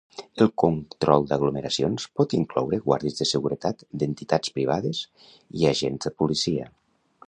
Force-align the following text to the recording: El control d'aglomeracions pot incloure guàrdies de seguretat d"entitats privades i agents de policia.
El 0.43 0.47
control 0.61 1.27
d'aglomeracions 1.31 2.07
pot 2.21 2.33
incloure 2.39 2.81
guàrdies 2.87 3.21
de 3.21 3.29
seguretat 3.35 3.87
d"entitats 3.93 4.59
privades 4.59 5.07
i 5.61 5.73
agents 5.77 6.09
de 6.09 6.19
policia. 6.23 6.71